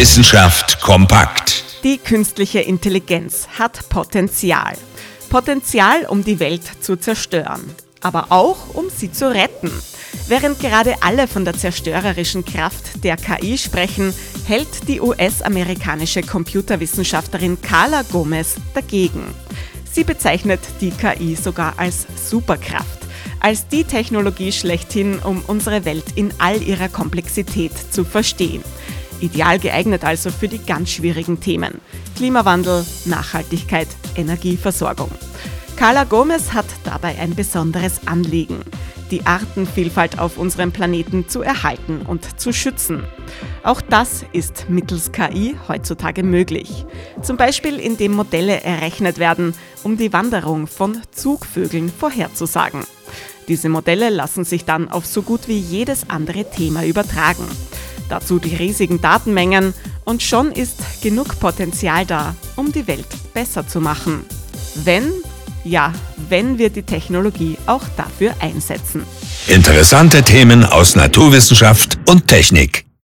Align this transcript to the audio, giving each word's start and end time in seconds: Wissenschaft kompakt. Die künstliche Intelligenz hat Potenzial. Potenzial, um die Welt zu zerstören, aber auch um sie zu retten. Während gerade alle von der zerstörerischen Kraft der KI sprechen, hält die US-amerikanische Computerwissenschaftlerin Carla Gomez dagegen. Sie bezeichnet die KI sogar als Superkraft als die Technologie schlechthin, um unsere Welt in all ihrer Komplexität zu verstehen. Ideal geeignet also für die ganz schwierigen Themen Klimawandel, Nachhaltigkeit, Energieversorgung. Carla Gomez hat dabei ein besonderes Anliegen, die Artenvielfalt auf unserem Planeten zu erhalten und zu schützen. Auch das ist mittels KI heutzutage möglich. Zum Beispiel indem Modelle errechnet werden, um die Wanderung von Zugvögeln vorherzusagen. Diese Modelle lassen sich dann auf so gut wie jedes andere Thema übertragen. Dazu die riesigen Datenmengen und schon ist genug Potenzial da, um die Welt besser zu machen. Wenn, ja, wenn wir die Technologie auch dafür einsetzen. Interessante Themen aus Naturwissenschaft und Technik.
Wissenschaft 0.00 0.80
kompakt. 0.80 1.62
Die 1.84 1.98
künstliche 1.98 2.60
Intelligenz 2.60 3.46
hat 3.58 3.86
Potenzial. 3.90 4.72
Potenzial, 5.28 6.06
um 6.06 6.24
die 6.24 6.40
Welt 6.40 6.62
zu 6.80 6.96
zerstören, 6.96 7.60
aber 8.00 8.28
auch 8.30 8.74
um 8.74 8.88
sie 8.88 9.12
zu 9.12 9.30
retten. 9.30 9.70
Während 10.26 10.58
gerade 10.58 10.94
alle 11.02 11.28
von 11.28 11.44
der 11.44 11.52
zerstörerischen 11.52 12.46
Kraft 12.46 13.04
der 13.04 13.18
KI 13.18 13.58
sprechen, 13.58 14.14
hält 14.46 14.88
die 14.88 15.02
US-amerikanische 15.02 16.22
Computerwissenschaftlerin 16.22 17.60
Carla 17.60 18.00
Gomez 18.10 18.54
dagegen. 18.72 19.34
Sie 19.92 20.04
bezeichnet 20.04 20.60
die 20.80 20.92
KI 20.92 21.36
sogar 21.36 21.74
als 21.76 22.06
Superkraft 22.16 23.00
als 23.40 23.66
die 23.68 23.84
Technologie 23.84 24.52
schlechthin, 24.52 25.18
um 25.18 25.42
unsere 25.46 25.84
Welt 25.84 26.04
in 26.14 26.32
all 26.38 26.62
ihrer 26.62 26.88
Komplexität 26.88 27.72
zu 27.90 28.04
verstehen. 28.04 28.62
Ideal 29.20 29.58
geeignet 29.58 30.04
also 30.04 30.30
für 30.30 30.48
die 30.48 30.64
ganz 30.64 30.90
schwierigen 30.90 31.40
Themen 31.40 31.80
Klimawandel, 32.16 32.84
Nachhaltigkeit, 33.04 33.88
Energieversorgung. 34.16 35.10
Carla 35.76 36.04
Gomez 36.04 36.52
hat 36.52 36.66
dabei 36.84 37.18
ein 37.18 37.34
besonderes 37.34 38.06
Anliegen, 38.06 38.60
die 39.10 39.24
Artenvielfalt 39.24 40.18
auf 40.18 40.36
unserem 40.36 40.72
Planeten 40.72 41.28
zu 41.28 41.40
erhalten 41.40 42.02
und 42.06 42.38
zu 42.38 42.52
schützen. 42.52 43.04
Auch 43.62 43.80
das 43.80 44.24
ist 44.32 44.66
mittels 44.68 45.12
KI 45.12 45.56
heutzutage 45.68 46.22
möglich. 46.22 46.84
Zum 47.22 47.36
Beispiel 47.36 47.78
indem 47.78 48.12
Modelle 48.12 48.62
errechnet 48.62 49.18
werden, 49.18 49.54
um 49.82 49.96
die 49.96 50.12
Wanderung 50.12 50.66
von 50.66 50.98
Zugvögeln 51.12 51.90
vorherzusagen. 51.90 52.84
Diese 53.48 53.68
Modelle 53.68 54.10
lassen 54.10 54.44
sich 54.44 54.64
dann 54.64 54.90
auf 54.90 55.06
so 55.06 55.22
gut 55.22 55.48
wie 55.48 55.58
jedes 55.58 56.08
andere 56.08 56.48
Thema 56.50 56.84
übertragen. 56.84 57.44
Dazu 58.10 58.40
die 58.40 58.56
riesigen 58.56 59.00
Datenmengen 59.00 59.72
und 60.04 60.22
schon 60.22 60.50
ist 60.50 61.00
genug 61.00 61.38
Potenzial 61.38 62.04
da, 62.04 62.34
um 62.56 62.72
die 62.72 62.86
Welt 62.86 63.06
besser 63.32 63.66
zu 63.66 63.80
machen. 63.80 64.24
Wenn, 64.74 65.12
ja, 65.64 65.92
wenn 66.28 66.58
wir 66.58 66.70
die 66.70 66.82
Technologie 66.82 67.56
auch 67.66 67.84
dafür 67.96 68.34
einsetzen. 68.40 69.04
Interessante 69.46 70.22
Themen 70.22 70.64
aus 70.64 70.96
Naturwissenschaft 70.96 71.98
und 72.06 72.26
Technik. 72.26 72.89